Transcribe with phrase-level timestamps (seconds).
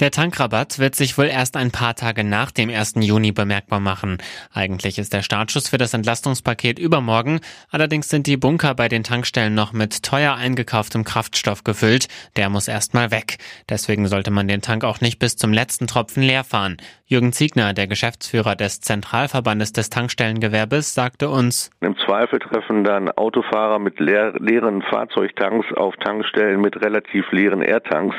[0.00, 2.94] Der Tankrabatt wird sich wohl erst ein paar Tage nach dem 1.
[3.00, 4.18] Juni bemerkbar machen.
[4.54, 7.40] Eigentlich ist der Startschuss für das Entlastungspaket übermorgen,
[7.72, 12.06] allerdings sind die Bunker bei den Tankstellen noch mit teuer eingekauftem Kraftstoff gefüllt.
[12.36, 13.38] Der muss erstmal weg.
[13.68, 16.76] Deswegen sollte man den Tank auch nicht bis zum letzten Tropfen leer fahren.
[17.06, 23.80] Jürgen Ziegner, der Geschäftsführer des Zentralverbandes des Tankstellengewerbes, sagte uns, Im Zweifel treffen dann Autofahrer
[23.80, 28.14] mit leer, leeren Fahrzeugtanks auf Tankstellen mit relativ leeren Airtanks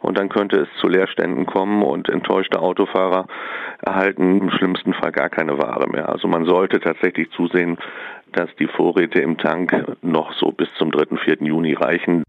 [0.00, 3.26] und dann könnte es zu Leerständen kommen und enttäuschte Autofahrer
[3.82, 6.08] erhalten im schlimmsten Fall gar keine Ware mehr.
[6.08, 7.78] Also man sollte tatsächlich zusehen,
[8.32, 11.16] dass die Vorräte im Tank noch so bis zum 3.
[11.16, 11.38] 4.
[11.40, 12.22] Juni reichen.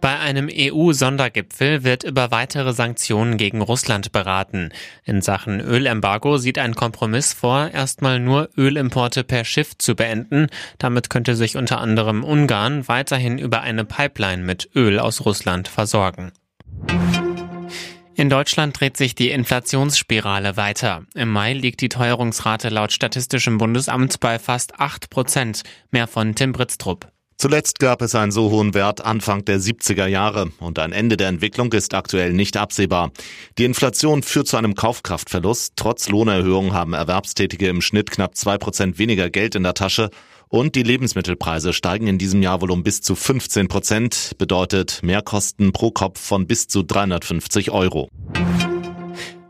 [0.00, 4.70] Bei einem EU-Sondergipfel wird über weitere Sanktionen gegen Russland beraten.
[5.04, 10.46] In Sachen Ölembargo sieht ein Kompromiss vor, erstmal nur Ölimporte per Schiff zu beenden.
[10.78, 16.32] Damit könnte sich unter anderem Ungarn weiterhin über eine Pipeline mit Öl aus Russland versorgen.
[18.14, 21.04] In Deutschland dreht sich die Inflationsspirale weiter.
[21.14, 25.62] Im Mai liegt die Teuerungsrate laut Statistischem Bundesamt bei fast 8 Prozent.
[25.90, 27.10] Mehr von Tim Britztrup.
[27.40, 31.28] Zuletzt gab es einen so hohen Wert Anfang der 70er Jahre und ein Ende der
[31.28, 33.12] Entwicklung ist aktuell nicht absehbar.
[33.56, 35.72] Die Inflation führt zu einem Kaufkraftverlust.
[35.74, 40.10] Trotz Lohnerhöhung haben Erwerbstätige im Schnitt knapp zwei Prozent weniger Geld in der Tasche
[40.48, 45.72] und die Lebensmittelpreise steigen in diesem Jahr wohl um bis zu 15 Prozent, bedeutet Mehrkosten
[45.72, 48.10] pro Kopf von bis zu 350 Euro.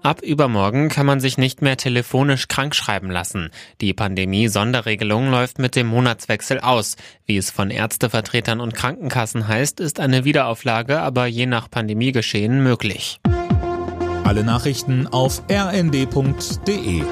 [0.02, 3.50] Ab übermorgen kann man sich nicht mehr telefonisch krankschreiben lassen.
[3.82, 6.96] Die Pandemie-Sonderregelung läuft mit dem Monatswechsel aus.
[7.26, 13.20] Wie es von Ärztevertretern und Krankenkassen heißt, ist eine Wiederauflage aber je nach Pandemiegeschehen möglich.
[14.24, 17.02] Alle Nachrichten auf rnd.de